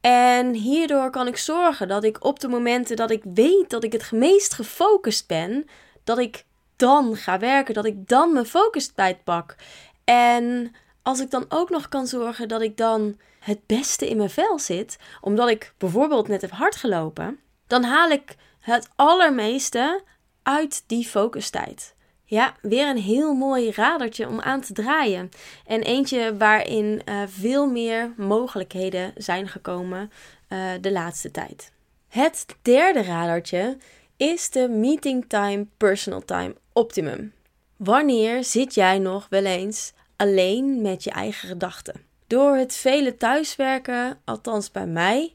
En 0.00 0.54
hierdoor 0.54 1.10
kan 1.10 1.26
ik 1.26 1.36
zorgen 1.36 1.88
dat 1.88 2.04
ik 2.04 2.24
op 2.24 2.40
de 2.40 2.48
momenten 2.48 2.96
dat 2.96 3.10
ik 3.10 3.22
weet 3.34 3.70
dat 3.70 3.84
ik 3.84 3.92
het 3.92 4.12
meest 4.12 4.54
gefocust 4.54 5.26
ben, 5.26 5.66
dat 6.04 6.18
ik 6.18 6.44
dan 6.78 7.16
ga 7.16 7.38
werken, 7.38 7.74
dat 7.74 7.84
ik 7.84 8.08
dan 8.08 8.32
mijn 8.32 8.46
focustijd 8.46 9.24
pak. 9.24 9.56
En 10.04 10.74
als 11.02 11.20
ik 11.20 11.30
dan 11.30 11.44
ook 11.48 11.70
nog 11.70 11.88
kan 11.88 12.06
zorgen 12.06 12.48
dat 12.48 12.60
ik 12.60 12.76
dan 12.76 13.18
het 13.40 13.66
beste 13.66 14.08
in 14.08 14.16
mijn 14.16 14.30
vel 14.30 14.58
zit, 14.58 14.98
omdat 15.20 15.48
ik 15.48 15.72
bijvoorbeeld 15.78 16.28
net 16.28 16.40
heb 16.40 16.50
hard 16.50 16.76
gelopen, 16.76 17.38
dan 17.66 17.82
haal 17.82 18.10
ik 18.10 18.36
het 18.60 18.88
allermeeste 18.96 20.02
uit 20.42 20.84
die 20.86 21.06
focustijd. 21.06 21.94
Ja, 22.24 22.54
weer 22.62 22.88
een 22.88 22.98
heel 22.98 23.34
mooi 23.34 23.70
radertje 23.70 24.28
om 24.28 24.40
aan 24.40 24.60
te 24.60 24.72
draaien. 24.72 25.30
En 25.66 25.82
eentje 25.82 26.36
waarin 26.36 27.02
uh, 27.04 27.22
veel 27.26 27.66
meer 27.66 28.12
mogelijkheden 28.16 29.12
zijn 29.16 29.48
gekomen 29.48 30.10
uh, 30.48 30.70
de 30.80 30.92
laatste 30.92 31.30
tijd. 31.30 31.72
Het 32.08 32.46
derde 32.62 33.02
radertje 33.02 33.76
is 34.18 34.50
de 34.50 34.68
Meeting 34.68 35.24
Time 35.28 35.66
Personal 35.76 36.24
Time 36.24 36.54
Optimum. 36.72 37.32
Wanneer 37.76 38.44
zit 38.44 38.74
jij 38.74 38.98
nog 38.98 39.26
wel 39.30 39.44
eens 39.44 39.92
alleen 40.16 40.82
met 40.82 41.04
je 41.04 41.10
eigen 41.10 41.48
gedachten? 41.48 41.94
Door 42.26 42.56
het 42.56 42.74
vele 42.74 43.16
thuiswerken, 43.16 44.20
althans 44.24 44.70
bij 44.70 44.86
mij, 44.86 45.34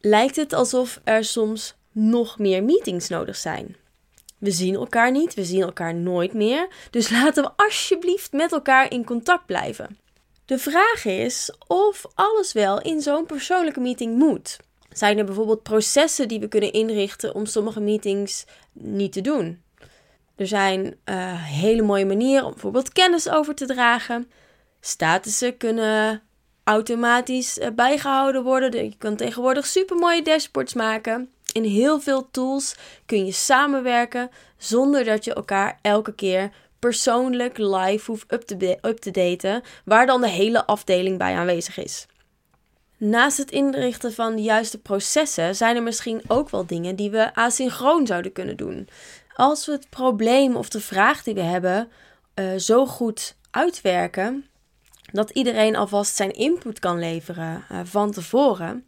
lijkt 0.00 0.36
het 0.36 0.52
alsof 0.52 1.00
er 1.04 1.24
soms 1.24 1.74
nog 1.92 2.38
meer 2.38 2.64
meetings 2.64 3.08
nodig 3.08 3.36
zijn. 3.36 3.76
We 4.38 4.50
zien 4.50 4.74
elkaar 4.74 5.10
niet, 5.10 5.34
we 5.34 5.44
zien 5.44 5.62
elkaar 5.62 5.94
nooit 5.94 6.32
meer, 6.32 6.68
dus 6.90 7.10
laten 7.20 7.42
we 7.42 7.50
alsjeblieft 7.56 8.32
met 8.32 8.52
elkaar 8.52 8.92
in 8.92 9.04
contact 9.04 9.46
blijven. 9.46 9.98
De 10.44 10.58
vraag 10.58 11.04
is 11.04 11.54
of 11.66 12.06
alles 12.14 12.52
wel 12.52 12.80
in 12.80 13.00
zo'n 13.00 13.26
persoonlijke 13.26 13.80
meeting 13.80 14.16
moet. 14.16 14.58
Zijn 14.92 15.18
er 15.18 15.24
bijvoorbeeld 15.24 15.62
processen 15.62 16.28
die 16.28 16.40
we 16.40 16.48
kunnen 16.48 16.72
inrichten 16.72 17.34
om 17.34 17.46
sommige 17.46 17.80
meetings 17.80 18.44
niet 18.72 19.12
te 19.12 19.20
doen? 19.20 19.62
Er 20.36 20.46
zijn 20.46 20.84
uh, 20.84 21.44
hele 21.44 21.82
mooie 21.82 22.06
manieren 22.06 22.44
om 22.44 22.52
bijvoorbeeld 22.52 22.92
kennis 22.92 23.28
over 23.28 23.54
te 23.54 23.66
dragen. 23.66 24.30
Statussen 24.80 25.56
kunnen 25.56 26.22
automatisch 26.64 27.58
eh, 27.58 27.70
bijgehouden 27.74 28.42
worden. 28.42 28.84
Je 28.84 28.96
kan 28.98 29.16
tegenwoordig 29.16 29.66
super 29.66 29.96
mooie 29.96 30.22
dashboards 30.22 30.74
maken. 30.74 31.30
In 31.52 31.64
heel 31.64 32.00
veel 32.00 32.30
tools 32.30 32.76
kun 33.06 33.26
je 33.26 33.32
samenwerken 33.32 34.30
zonder 34.56 35.04
dat 35.04 35.24
je 35.24 35.34
elkaar 35.34 35.78
elke 35.82 36.14
keer 36.14 36.50
persoonlijk 36.78 37.58
live 37.58 38.10
hoeft 38.10 38.32
up 38.32 38.42
te, 38.42 38.78
up 38.82 38.98
te 38.98 39.10
daten, 39.10 39.62
waar 39.84 40.06
dan 40.06 40.20
de 40.20 40.28
hele 40.28 40.66
afdeling 40.66 41.18
bij 41.18 41.34
aanwezig 41.34 41.78
is. 41.78 42.06
Naast 43.00 43.36
het 43.36 43.50
inrichten 43.50 44.12
van 44.12 44.36
de 44.36 44.42
juiste 44.42 44.78
processen 44.78 45.56
zijn 45.56 45.76
er 45.76 45.82
misschien 45.82 46.22
ook 46.26 46.50
wel 46.50 46.66
dingen 46.66 46.96
die 46.96 47.10
we 47.10 47.34
asynchroon 47.34 48.06
zouden 48.06 48.32
kunnen 48.32 48.56
doen. 48.56 48.88
Als 49.34 49.66
we 49.66 49.72
het 49.72 49.90
probleem 49.90 50.56
of 50.56 50.68
de 50.68 50.80
vraag 50.80 51.22
die 51.22 51.34
we 51.34 51.40
hebben 51.40 51.88
uh, 52.34 52.56
zo 52.56 52.86
goed 52.86 53.36
uitwerken 53.50 54.46
dat 55.12 55.30
iedereen 55.30 55.76
alvast 55.76 56.16
zijn 56.16 56.32
input 56.32 56.78
kan 56.78 56.98
leveren 56.98 57.64
uh, 57.72 57.80
van 57.84 58.10
tevoren, 58.12 58.86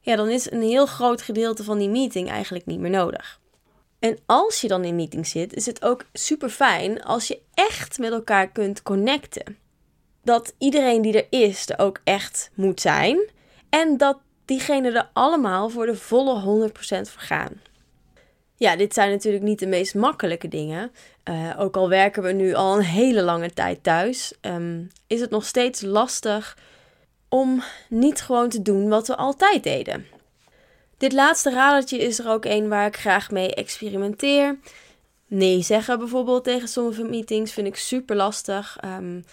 ja, 0.00 0.16
dan 0.16 0.28
is 0.28 0.50
een 0.50 0.62
heel 0.62 0.86
groot 0.86 1.22
gedeelte 1.22 1.64
van 1.64 1.78
die 1.78 1.88
meeting 1.88 2.30
eigenlijk 2.30 2.66
niet 2.66 2.80
meer 2.80 2.90
nodig. 2.90 3.40
En 3.98 4.18
als 4.26 4.60
je 4.60 4.68
dan 4.68 4.84
in 4.84 4.96
meeting 4.96 5.26
zit, 5.26 5.54
is 5.54 5.66
het 5.66 5.84
ook 5.84 6.04
super 6.12 6.50
fijn 6.50 7.02
als 7.02 7.28
je 7.28 7.40
echt 7.54 7.98
met 7.98 8.12
elkaar 8.12 8.48
kunt 8.48 8.82
connecten. 8.82 9.58
Dat 10.22 10.54
iedereen 10.58 11.02
die 11.02 11.22
er 11.22 11.40
is 11.40 11.68
er 11.68 11.78
ook 11.78 12.00
echt 12.04 12.50
moet 12.54 12.80
zijn 12.80 13.32
en 13.74 13.96
dat 13.96 14.18
diegenen 14.44 14.94
er 14.94 15.08
allemaal 15.12 15.68
voor 15.68 15.86
de 15.86 15.96
volle 15.96 16.68
100% 16.68 16.72
voor 16.78 17.22
gaan. 17.22 17.60
Ja, 18.56 18.76
dit 18.76 18.94
zijn 18.94 19.10
natuurlijk 19.10 19.44
niet 19.44 19.58
de 19.58 19.66
meest 19.66 19.94
makkelijke 19.94 20.48
dingen. 20.48 20.92
Uh, 21.28 21.50
ook 21.58 21.76
al 21.76 21.88
werken 21.88 22.22
we 22.22 22.32
nu 22.32 22.54
al 22.54 22.76
een 22.76 22.84
hele 22.84 23.22
lange 23.22 23.52
tijd 23.52 23.82
thuis, 23.82 24.32
um, 24.40 24.90
is 25.06 25.20
het 25.20 25.30
nog 25.30 25.44
steeds 25.44 25.80
lastig 25.80 26.58
om 27.28 27.62
niet 27.88 28.20
gewoon 28.20 28.48
te 28.48 28.62
doen 28.62 28.88
wat 28.88 29.06
we 29.06 29.16
altijd 29.16 29.62
deden. 29.62 30.06
Dit 30.98 31.12
laatste 31.12 31.50
radertje 31.50 31.98
is 31.98 32.18
er 32.18 32.28
ook 32.28 32.44
een 32.44 32.68
waar 32.68 32.86
ik 32.86 32.96
graag 32.96 33.30
mee 33.30 33.54
experimenteer. 33.54 34.58
Nee 35.26 35.62
zeggen 35.62 35.98
bijvoorbeeld 35.98 36.44
tegen 36.44 36.68
sommige 36.68 37.04
meetings 37.04 37.52
vind 37.52 37.66
ik 37.66 37.76
super 37.76 38.16
lastig. 38.16 38.78
Um, 38.84 39.24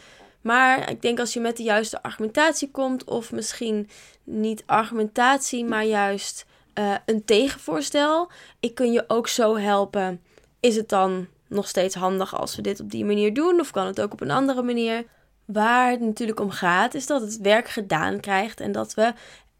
maar 0.41 0.89
ik 0.89 1.01
denk 1.01 1.19
als 1.19 1.33
je 1.33 1.39
met 1.39 1.57
de 1.57 1.63
juiste 1.63 2.03
argumentatie 2.03 2.71
komt, 2.71 3.03
of 3.03 3.31
misschien 3.31 3.89
niet 4.23 4.63
argumentatie, 4.65 5.65
maar 5.65 5.85
juist 5.85 6.45
uh, 6.79 6.95
een 7.05 7.25
tegenvoorstel. 7.25 8.31
Ik 8.59 8.75
kun 8.75 8.91
je 8.91 9.03
ook 9.07 9.27
zo 9.27 9.57
helpen. 9.57 10.21
Is 10.59 10.75
het 10.75 10.89
dan 10.89 11.27
nog 11.47 11.67
steeds 11.67 11.95
handig 11.95 12.35
als 12.35 12.55
we 12.55 12.61
dit 12.61 12.79
op 12.79 12.91
die 12.91 13.05
manier 13.05 13.33
doen? 13.33 13.59
Of 13.59 13.71
kan 13.71 13.85
het 13.85 14.01
ook 14.01 14.13
op 14.13 14.21
een 14.21 14.31
andere 14.31 14.61
manier? 14.61 15.05
Waar 15.45 15.91
het 15.91 15.99
natuurlijk 15.99 16.39
om 16.39 16.49
gaat, 16.49 16.93
is 16.93 17.07
dat 17.07 17.21
het 17.21 17.37
werk 17.37 17.67
gedaan 17.67 18.19
krijgt 18.19 18.59
en 18.59 18.71
dat 18.71 18.93
we 18.93 19.13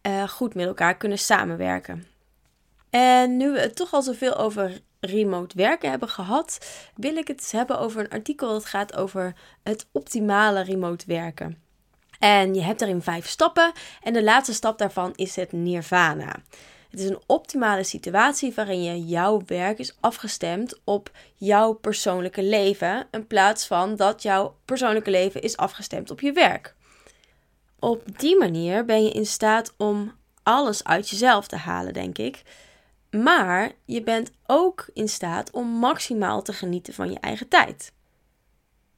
uh, 0.06 0.28
goed 0.28 0.54
met 0.54 0.66
elkaar 0.66 0.96
kunnen 0.96 1.18
samenwerken. 1.18 2.06
En 2.90 3.36
nu 3.36 3.50
we 3.52 3.60
het 3.60 3.76
toch 3.76 3.92
al 3.92 4.02
zoveel 4.02 4.36
over 4.36 4.80
remote 5.06 5.56
werken 5.56 5.90
hebben 5.90 6.08
gehad, 6.08 6.58
wil 6.94 7.16
ik 7.16 7.28
het 7.28 7.52
hebben 7.52 7.78
over 7.78 8.00
een 8.00 8.10
artikel 8.10 8.48
dat 8.48 8.64
gaat 8.64 8.96
over 8.96 9.34
het 9.62 9.86
optimale 9.92 10.62
remote 10.62 11.04
werken. 11.06 11.62
En 12.18 12.54
je 12.54 12.62
hebt 12.62 12.78
daarin 12.78 13.02
vijf 13.02 13.26
stappen 13.26 13.72
en 14.02 14.12
de 14.12 14.22
laatste 14.22 14.54
stap 14.54 14.78
daarvan 14.78 15.12
is 15.14 15.36
het 15.36 15.52
nirvana. 15.52 16.36
Het 16.90 17.00
is 17.00 17.08
een 17.08 17.22
optimale 17.26 17.84
situatie 17.84 18.52
waarin 18.54 18.82
je 18.82 19.06
jouw 19.06 19.42
werk 19.46 19.78
is 19.78 19.96
afgestemd 20.00 20.80
op 20.84 21.10
jouw 21.34 21.72
persoonlijke 21.72 22.42
leven, 22.42 23.06
in 23.10 23.26
plaats 23.26 23.66
van 23.66 23.96
dat 23.96 24.22
jouw 24.22 24.56
persoonlijke 24.64 25.10
leven 25.10 25.42
is 25.42 25.56
afgestemd 25.56 26.10
op 26.10 26.20
je 26.20 26.32
werk. 26.32 26.74
Op 27.78 28.18
die 28.18 28.38
manier 28.38 28.84
ben 28.84 29.04
je 29.04 29.10
in 29.10 29.26
staat 29.26 29.74
om 29.76 30.12
alles 30.42 30.84
uit 30.84 31.08
jezelf 31.08 31.46
te 31.46 31.56
halen, 31.56 31.92
denk 31.92 32.18
ik. 32.18 32.42
Maar 33.20 33.72
je 33.84 34.02
bent 34.02 34.30
ook 34.46 34.88
in 34.92 35.08
staat 35.08 35.50
om 35.50 35.66
maximaal 35.66 36.42
te 36.42 36.52
genieten 36.52 36.94
van 36.94 37.10
je 37.10 37.18
eigen 37.20 37.48
tijd. 37.48 37.92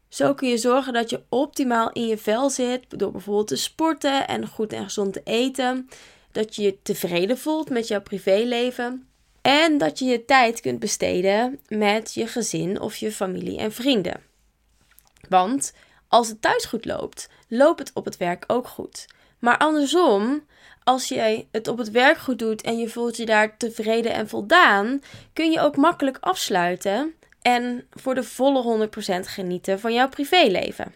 Zo 0.08 0.34
kun 0.34 0.48
je 0.48 0.58
zorgen 0.58 0.92
dat 0.92 1.10
je 1.10 1.22
optimaal 1.28 1.92
in 1.92 2.06
je 2.06 2.18
vel 2.18 2.50
zit 2.50 2.84
door 2.88 3.12
bijvoorbeeld 3.12 3.46
te 3.46 3.56
sporten 3.56 4.28
en 4.28 4.48
goed 4.48 4.72
en 4.72 4.84
gezond 4.84 5.12
te 5.12 5.20
eten. 5.24 5.88
Dat 6.32 6.56
je 6.56 6.62
je 6.62 6.82
tevreden 6.82 7.38
voelt 7.38 7.70
met 7.70 7.88
jouw 7.88 8.02
privéleven. 8.02 9.08
En 9.42 9.78
dat 9.78 9.98
je 9.98 10.04
je 10.04 10.24
tijd 10.24 10.60
kunt 10.60 10.78
besteden 10.78 11.60
met 11.68 12.14
je 12.14 12.26
gezin 12.26 12.80
of 12.80 12.96
je 12.96 13.12
familie 13.12 13.58
en 13.58 13.72
vrienden. 13.72 14.20
Want 15.28 15.72
als 16.08 16.28
het 16.28 16.42
thuis 16.42 16.64
goed 16.64 16.84
loopt, 16.84 17.28
loopt 17.48 17.78
het 17.78 17.90
op 17.94 18.04
het 18.04 18.16
werk 18.16 18.44
ook 18.46 18.68
goed. 18.68 19.06
Maar 19.38 19.58
andersom, 19.58 20.46
als 20.84 21.08
jij 21.08 21.48
het 21.50 21.68
op 21.68 21.78
het 21.78 21.90
werk 21.90 22.18
goed 22.18 22.38
doet 22.38 22.62
en 22.62 22.78
je 22.78 22.88
voelt 22.88 23.16
je 23.16 23.26
daar 23.26 23.56
tevreden 23.56 24.12
en 24.12 24.28
voldaan, 24.28 25.00
kun 25.32 25.50
je 25.50 25.60
ook 25.60 25.76
makkelijk 25.76 26.18
afsluiten 26.20 27.14
en 27.42 27.86
voor 27.90 28.14
de 28.14 28.22
volle 28.22 28.88
100% 28.88 28.90
genieten 29.20 29.80
van 29.80 29.92
jouw 29.92 30.08
privéleven. 30.08 30.94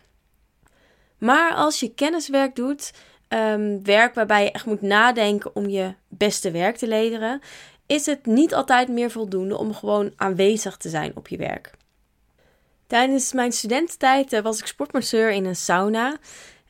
Maar 1.19 1.55
als 1.55 1.81
je 1.81 1.95
kenniswerk 1.95 2.57
doet, 2.57 2.93
um, 3.29 3.85
werk 3.85 4.15
waarbij 4.15 4.45
je 4.45 4.51
echt 4.51 4.67
moet 4.67 4.83
nadenken 4.83 5.57
om 5.57 5.69
je 5.69 5.95
beste 6.09 6.51
werk 6.51 6.77
te 6.77 6.89
leveren, 6.89 7.41
is 7.87 8.07
het 8.07 8.27
niet 8.27 8.55
altijd 8.55 8.89
meer 8.89 9.11
voldoende 9.11 9.57
om 9.57 9.75
gewoon 9.75 10.13
aanwezig 10.17 10.77
te 10.77 10.89
zijn 10.89 11.13
op 11.15 11.29
je 11.29 11.37
werk. 11.37 11.71
Tijdens 12.87 13.33
mijn 13.33 13.53
studententijd 13.53 14.33
eh, 14.33 14.41
was 14.41 14.59
ik 14.59 14.67
sportmasseur 14.67 15.31
in 15.31 15.45
een 15.45 15.57
sauna. 15.57 16.17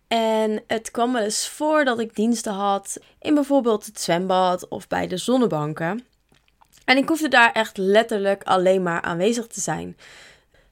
En 0.09 0.63
het 0.67 0.91
kwam 0.91 1.13
wel 1.13 1.23
eens 1.23 1.49
voor 1.49 1.85
dat 1.85 1.99
ik 1.99 2.15
diensten 2.15 2.53
had 2.53 2.99
in 3.21 3.35
bijvoorbeeld 3.35 3.87
het 3.87 4.01
zwembad 4.01 4.69
of 4.69 4.89
bij 4.89 5.07
de 5.07 5.17
zonnebanken. 5.17 6.05
En 6.85 6.97
ik 6.97 7.09
hoefde 7.09 7.29
daar 7.29 7.53
echt 7.53 7.77
letterlijk 7.77 8.43
alleen 8.43 8.83
maar 8.83 9.03
aanwezig 9.03 9.47
te 9.47 9.61
zijn. 9.61 9.97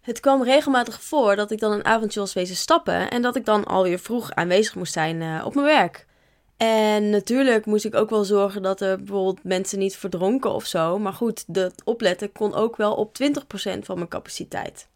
Het 0.01 0.21
kwam 0.21 0.43
regelmatig 0.43 1.03
voor 1.03 1.37
dat 1.37 1.51
ik 1.51 1.59
dan 1.59 1.73
een 1.73 1.85
avondje 1.85 2.21
was 2.21 2.33
wezen 2.33 2.57
stappen 2.57 3.11
en 3.11 3.23
dat 3.23 3.37
ik 3.37 3.45
dan 3.45 3.65
alweer 3.65 3.99
vroeg 3.99 4.33
aanwezig 4.33 4.75
moest 4.75 4.93
zijn 4.93 5.21
uh, 5.21 5.43
op 5.45 5.55
mijn 5.55 5.67
werk. 5.67 6.07
En 6.57 7.11
natuurlijk 7.11 7.67
moest 7.67 7.85
ik 7.85 7.95
ook 7.95 8.11
wel 8.11 8.25
zorgen 8.25 8.63
dat 8.63 8.81
er 8.81 8.97
bijvoorbeeld 8.97 9.45
mensen 9.45 9.79
niet 9.79 9.97
verdronken 9.97 10.55
of 10.55 10.67
zo. 10.67 10.99
Maar 10.99 11.13
goed, 11.13 11.45
dat 11.47 11.73
opletten 11.85 12.33
kon 12.33 12.55
ook 12.55 12.77
wel 12.77 12.95
op 12.95 13.17
20% 13.23 13.79
van 13.79 13.97
mijn 13.97 14.09
capaciteit. 14.09 14.89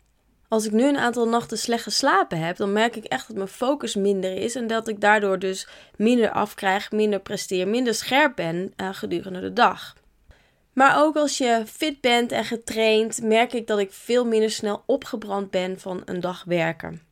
Als 0.50 0.66
ik 0.66 0.72
nu 0.72 0.88
een 0.88 0.98
aantal 0.98 1.28
nachten 1.28 1.58
slecht 1.58 1.82
geslapen 1.82 2.38
heb, 2.38 2.56
dan 2.56 2.72
merk 2.72 2.96
ik 2.96 3.04
echt 3.04 3.26
dat 3.26 3.36
mijn 3.36 3.48
focus 3.48 3.94
minder 3.94 4.36
is 4.36 4.54
en 4.54 4.66
dat 4.66 4.88
ik 4.88 5.00
daardoor 5.00 5.38
dus 5.38 5.68
minder 5.96 6.30
afkrijg, 6.30 6.90
minder 6.90 7.20
presteer, 7.20 7.68
minder 7.68 7.94
scherp 7.94 8.36
ben 8.36 8.72
uh, 8.76 8.88
gedurende 8.92 9.40
de 9.40 9.52
dag. 9.52 9.96
Maar 10.72 11.02
ook 11.02 11.16
als 11.16 11.38
je 11.38 11.62
fit 11.66 12.00
bent 12.00 12.32
en 12.32 12.44
getraind, 12.44 13.22
merk 13.22 13.52
ik 13.52 13.66
dat 13.66 13.78
ik 13.78 13.92
veel 13.92 14.26
minder 14.26 14.50
snel 14.50 14.82
opgebrand 14.86 15.50
ben 15.50 15.80
van 15.80 16.02
een 16.04 16.20
dag 16.20 16.44
werken. 16.44 17.02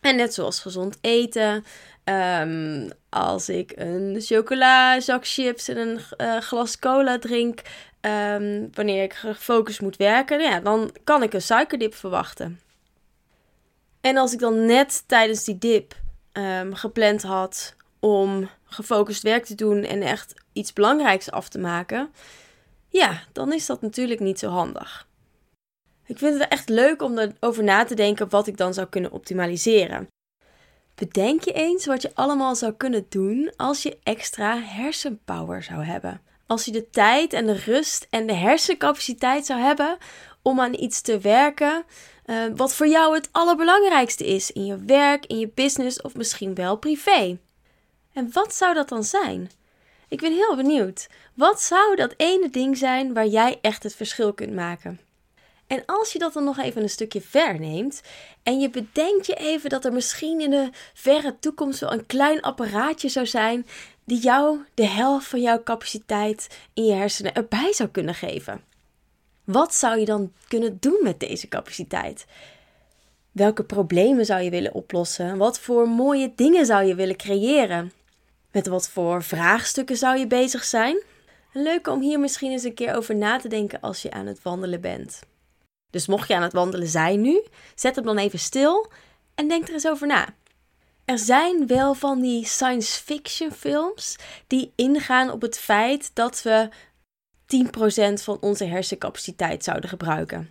En 0.00 0.16
net 0.16 0.34
zoals 0.34 0.60
gezond 0.60 0.98
eten, 1.00 1.64
um, 2.04 2.90
als 3.08 3.48
ik 3.48 3.72
een 3.76 4.16
chocola, 4.20 5.00
zak 5.00 5.26
chips 5.26 5.68
en 5.68 5.76
een 5.76 6.00
uh, 6.18 6.36
glas 6.38 6.78
cola 6.78 7.18
drink, 7.18 7.60
um, 8.04 8.68
wanneer 8.72 9.02
ik 9.02 9.12
gefocust 9.12 9.80
moet 9.80 9.96
werken, 9.96 10.40
ja, 10.40 10.60
dan 10.60 10.90
kan 11.04 11.22
ik 11.22 11.32
een 11.32 11.42
suikerdip 11.42 11.94
verwachten. 11.94 12.60
En 14.00 14.16
als 14.16 14.32
ik 14.32 14.38
dan 14.38 14.66
net 14.66 15.04
tijdens 15.06 15.44
die 15.44 15.58
dip 15.58 15.94
um, 16.32 16.74
gepland 16.74 17.22
had 17.22 17.74
om 18.00 18.48
gefocust 18.64 19.22
werk 19.22 19.44
te 19.44 19.54
doen 19.54 19.82
en 19.82 20.02
echt 20.02 20.34
iets 20.52 20.72
belangrijks 20.72 21.30
af 21.30 21.48
te 21.48 21.58
maken, 21.58 22.10
ja, 22.88 23.22
dan 23.32 23.52
is 23.52 23.66
dat 23.66 23.80
natuurlijk 23.80 24.20
niet 24.20 24.38
zo 24.38 24.48
handig. 24.48 25.08
Ik 26.06 26.18
vind 26.18 26.38
het 26.38 26.48
echt 26.48 26.68
leuk 26.68 27.02
om 27.02 27.18
erover 27.18 27.64
na 27.64 27.84
te 27.84 27.94
denken 27.94 28.28
wat 28.28 28.46
ik 28.46 28.56
dan 28.56 28.74
zou 28.74 28.86
kunnen 28.86 29.12
optimaliseren. 29.12 30.08
Bedenk 30.94 31.42
je 31.42 31.52
eens 31.52 31.86
wat 31.86 32.02
je 32.02 32.10
allemaal 32.14 32.54
zou 32.54 32.72
kunnen 32.72 33.06
doen 33.08 33.52
als 33.56 33.82
je 33.82 33.98
extra 34.02 34.58
hersenpower 34.58 35.62
zou 35.62 35.84
hebben. 35.84 36.20
Als 36.46 36.64
je 36.64 36.70
de 36.70 36.90
tijd 36.90 37.32
en 37.32 37.46
de 37.46 37.56
rust 37.56 38.06
en 38.10 38.26
de 38.26 38.32
hersencapaciteit 38.32 39.46
zou 39.46 39.60
hebben 39.60 39.98
om 40.42 40.60
aan 40.60 40.74
iets 40.74 41.00
te 41.00 41.18
werken 41.18 41.84
uh, 42.26 42.44
wat 42.56 42.74
voor 42.74 42.86
jou 42.86 43.14
het 43.14 43.28
allerbelangrijkste 43.32 44.26
is 44.26 44.50
in 44.50 44.66
je 44.66 44.76
werk, 44.76 45.26
in 45.26 45.38
je 45.38 45.50
business 45.54 46.02
of 46.02 46.14
misschien 46.14 46.54
wel 46.54 46.76
privé. 46.76 47.38
En 48.12 48.30
wat 48.32 48.54
zou 48.54 48.74
dat 48.74 48.88
dan 48.88 49.04
zijn? 49.04 49.50
Ik 50.08 50.20
ben 50.20 50.32
heel 50.32 50.56
benieuwd. 50.56 51.08
Wat 51.34 51.62
zou 51.62 51.96
dat 51.96 52.14
ene 52.16 52.50
ding 52.50 52.76
zijn 52.76 53.14
waar 53.14 53.26
jij 53.26 53.58
echt 53.60 53.82
het 53.82 53.94
verschil 53.94 54.32
kunt 54.32 54.54
maken? 54.54 55.00
En 55.66 55.82
als 55.86 56.12
je 56.12 56.18
dat 56.18 56.32
dan 56.32 56.44
nog 56.44 56.58
even 56.58 56.82
een 56.82 56.88
stukje 56.88 57.20
ver 57.20 57.60
neemt 57.60 58.02
en 58.42 58.60
je 58.60 58.70
bedenkt 58.70 59.26
je 59.26 59.34
even 59.34 59.70
dat 59.70 59.84
er 59.84 59.92
misschien 59.92 60.40
in 60.40 60.50
de 60.50 60.70
verre 60.94 61.38
toekomst 61.38 61.80
wel 61.80 61.92
een 61.92 62.06
klein 62.06 62.40
apparaatje 62.40 63.08
zou 63.08 63.26
zijn 63.26 63.66
die 64.04 64.20
jou 64.20 64.58
de 64.74 64.86
helft 64.86 65.26
van 65.26 65.40
jouw 65.40 65.62
capaciteit 65.62 66.58
in 66.72 66.84
je 66.84 66.92
hersenen 66.92 67.34
erbij 67.34 67.72
zou 67.72 67.88
kunnen 67.88 68.14
geven. 68.14 68.60
Wat 69.44 69.74
zou 69.74 69.98
je 69.98 70.04
dan 70.04 70.32
kunnen 70.48 70.76
doen 70.80 71.00
met 71.02 71.20
deze 71.20 71.48
capaciteit? 71.48 72.26
Welke 73.32 73.64
problemen 73.64 74.24
zou 74.24 74.42
je 74.42 74.50
willen 74.50 74.74
oplossen? 74.74 75.36
Wat 75.36 75.60
voor 75.60 75.88
mooie 75.88 76.32
dingen 76.36 76.66
zou 76.66 76.84
je 76.84 76.94
willen 76.94 77.16
creëren? 77.16 77.92
Met 78.52 78.66
wat 78.66 78.88
voor 78.88 79.22
vraagstukken 79.22 79.96
zou 79.96 80.18
je 80.18 80.26
bezig 80.26 80.64
zijn? 80.64 81.02
Leuk 81.52 81.88
om 81.88 82.00
hier 82.00 82.20
misschien 82.20 82.50
eens 82.50 82.64
een 82.64 82.74
keer 82.74 82.94
over 82.94 83.16
na 83.16 83.38
te 83.38 83.48
denken 83.48 83.80
als 83.80 84.02
je 84.02 84.10
aan 84.10 84.26
het 84.26 84.42
wandelen 84.42 84.80
bent. 84.80 85.20
Dus 85.90 86.06
mocht 86.06 86.28
je 86.28 86.34
aan 86.34 86.42
het 86.42 86.52
wandelen 86.52 86.88
zijn 86.88 87.20
nu, 87.20 87.42
zet 87.74 87.96
hem 87.96 88.04
dan 88.04 88.18
even 88.18 88.38
stil 88.38 88.90
en 89.34 89.48
denk 89.48 89.68
er 89.68 89.74
eens 89.74 89.86
over 89.88 90.06
na. 90.06 90.34
Er 91.04 91.18
zijn 91.18 91.66
wel 91.66 91.94
van 91.94 92.20
die 92.20 92.46
science 92.46 93.02
fiction 93.02 93.52
films 93.52 94.16
die 94.46 94.72
ingaan 94.76 95.30
op 95.30 95.42
het 95.42 95.58
feit 95.58 96.10
dat 96.14 96.42
we 96.42 96.68
10% 97.46 98.22
van 98.22 98.38
onze 98.40 98.64
hersencapaciteit 98.64 99.64
zouden 99.64 99.88
gebruiken. 99.88 100.50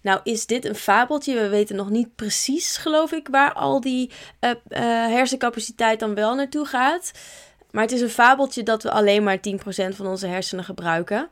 Nou 0.00 0.20
is 0.22 0.46
dit 0.46 0.64
een 0.64 0.74
fabeltje. 0.74 1.34
We 1.34 1.48
weten 1.48 1.76
nog 1.76 1.90
niet 1.90 2.14
precies, 2.14 2.76
geloof 2.76 3.12
ik, 3.12 3.28
waar 3.28 3.52
al 3.52 3.80
die 3.80 4.10
uh, 4.40 4.50
hersencapaciteit 4.68 6.00
dan 6.00 6.14
wel 6.14 6.34
naartoe 6.34 6.66
gaat. 6.66 7.12
Maar 7.70 7.82
het 7.82 7.92
is 7.92 8.00
een 8.00 8.10
fabeltje 8.10 8.62
dat 8.62 8.82
we 8.82 8.90
alleen 8.90 9.22
maar 9.22 9.38
10% 9.38 9.40
van 9.88 10.06
onze 10.06 10.26
hersenen 10.26 10.64
gebruiken. 10.64 11.28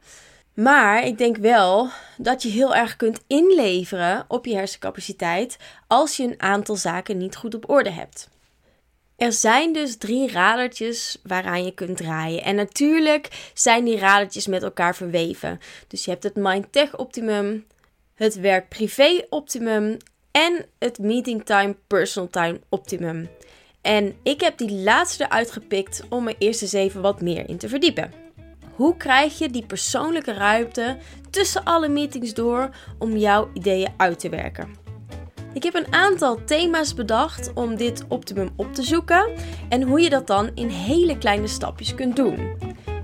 Maar 0.55 1.07
ik 1.07 1.19
denk 1.19 1.37
wel 1.37 1.89
dat 2.17 2.43
je 2.43 2.49
heel 2.49 2.75
erg 2.75 2.97
kunt 2.97 3.21
inleveren 3.27 4.25
op 4.29 4.47
je 4.47 4.55
hersencapaciteit 4.55 5.57
als 5.87 6.17
je 6.17 6.23
een 6.23 6.43
aantal 6.43 6.77
zaken 6.77 7.19
niet 7.19 7.37
goed 7.37 7.55
op 7.55 7.71
orde 7.71 7.91
hebt. 7.91 8.29
Er 9.23 9.33
zijn 9.33 9.73
dus 9.73 9.97
drie 9.97 10.31
radertjes 10.31 11.19
waaraan 11.23 11.65
je 11.65 11.75
kunt 11.75 11.97
draaien. 11.97 12.43
En 12.43 12.55
natuurlijk 12.55 13.51
zijn 13.55 13.85
die 13.85 13.99
radertjes 13.99 14.47
met 14.47 14.63
elkaar 14.63 14.97
verweven. 14.97 15.61
Dus 15.89 16.05
je 16.05 16.11
hebt 16.11 16.23
het 16.23 16.37
Mind-Tech 16.37 16.97
Optimum, 16.97 17.67
het 18.15 18.35
Werk-Privé 18.35 19.27
Optimum 19.29 19.97
en 20.31 20.67
het 20.79 20.99
Meeting 20.99 21.45
Time 21.45 21.77
Personal 21.87 22.31
Time 22.31 22.61
Optimum. 22.69 23.29
En 23.81 24.15
ik 24.23 24.41
heb 24.41 24.59
die 24.59 24.73
laatste 24.73 25.25
eruit 25.25 25.51
gepikt 25.51 26.03
om 26.09 26.29
er 26.29 26.35
eerst 26.39 26.63
eens 26.63 26.73
even 26.73 27.01
wat 27.01 27.21
meer 27.21 27.49
in 27.49 27.59
te 27.59 27.69
verdiepen. 27.69 28.13
Hoe 28.75 28.97
krijg 28.97 29.39
je 29.39 29.51
die 29.51 29.67
persoonlijke 29.67 30.33
ruimte 30.33 30.97
tussen 31.31 31.65
alle 31.65 31.89
meetings 31.89 32.35
door 32.35 32.71
om 32.99 33.17
jouw 33.17 33.51
ideeën 33.55 33.95
uit 33.97 34.19
te 34.19 34.29
werken? 34.29 34.82
Ik 35.55 35.63
heb 35.63 35.75
een 35.75 35.93
aantal 35.93 36.45
thema's 36.45 36.95
bedacht 36.95 37.53
om 37.55 37.77
dit 37.77 38.05
optimum 38.09 38.51
op 38.57 38.75
te 38.75 38.83
zoeken 38.83 39.31
en 39.69 39.83
hoe 39.83 40.01
je 40.01 40.11
dat 40.11 40.27
dan 40.27 40.51
in 40.55 40.69
hele 40.69 41.19
kleine 41.19 41.47
stapjes 41.47 41.95
kunt 41.95 42.17
doen. 42.17 42.57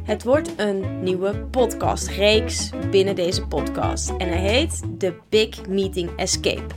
Het 0.03 0.25
wordt 0.25 0.51
een 0.57 1.03
nieuwe 1.03 1.35
podcastreeks 1.51 2.71
binnen 2.91 3.15
deze 3.15 3.47
podcast 3.47 4.11
en 4.19 4.29
hij 4.29 4.39
heet 4.39 4.83
The 4.99 5.15
Big 5.29 5.67
Meeting 5.67 6.11
Escape. 6.17 6.75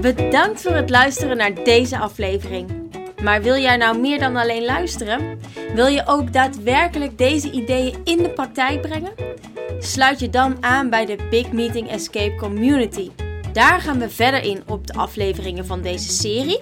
Bedankt 0.00 0.62
voor 0.62 0.74
het 0.74 0.90
luisteren 0.90 1.36
naar 1.36 1.64
deze 1.64 1.98
aflevering. 1.98 2.70
Maar 3.22 3.42
wil 3.42 3.56
jij 3.56 3.76
nou 3.76 3.98
meer 3.98 4.18
dan 4.18 4.36
alleen 4.36 4.64
luisteren? 4.64 5.38
Wil 5.74 5.86
je 5.86 6.02
ook 6.06 6.32
daadwerkelijk 6.32 7.18
deze 7.18 7.50
ideeën 7.50 7.94
in 8.04 8.16
de 8.16 8.30
praktijk 8.30 8.80
brengen? 8.80 9.12
Sluit 9.86 10.20
je 10.20 10.30
dan 10.30 10.56
aan 10.60 10.90
bij 10.90 11.06
de 11.06 11.16
Big 11.30 11.52
Meeting 11.52 11.90
Escape 11.90 12.34
Community. 12.34 13.10
Daar 13.52 13.80
gaan 13.80 13.98
we 13.98 14.10
verder 14.10 14.42
in 14.42 14.62
op 14.66 14.86
de 14.86 14.94
afleveringen 14.94 15.66
van 15.66 15.82
deze 15.82 16.10
serie 16.10 16.60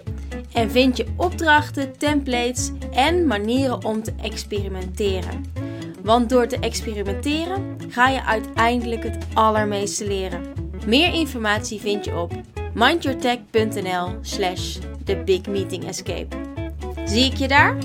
en 0.53 0.71
vind 0.71 0.97
je 0.97 1.07
opdrachten, 1.17 1.99
templates 1.99 2.71
en 2.93 3.27
manieren 3.27 3.85
om 3.85 4.03
te 4.03 4.13
experimenteren. 4.23 5.45
Want 6.03 6.29
door 6.29 6.47
te 6.47 6.59
experimenteren 6.59 7.77
ga 7.89 8.09
je 8.09 8.25
uiteindelijk 8.25 9.03
het 9.03 9.27
allermeeste 9.35 10.07
leren. 10.07 10.43
Meer 10.87 11.13
informatie 11.13 11.81
vind 11.81 12.05
je 12.05 12.19
op 12.19 12.33
mindyourtech.nl 12.75 14.15
slash 14.21 14.79
the 15.05 15.23
big 15.25 15.47
meeting 15.47 15.85
escape. 15.85 16.37
Zie 17.05 17.25
ik 17.25 17.37
je 17.37 17.49
daar? 17.49 17.77